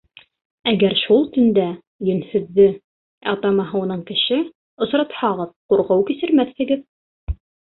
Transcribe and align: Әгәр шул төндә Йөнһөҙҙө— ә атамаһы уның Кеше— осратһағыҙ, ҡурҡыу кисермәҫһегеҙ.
Әгәр 0.69 0.95
шул 1.01 1.27
төндә 1.35 1.65
Йөнһөҙҙө— 2.07 2.65
ә 3.25 3.33
атамаһы 3.35 3.83
уның 3.83 4.01
Кеше— 4.09 4.41
осратһағыҙ, 4.87 5.53
ҡурҡыу 5.75 6.07
кисермәҫһегеҙ. 6.11 6.87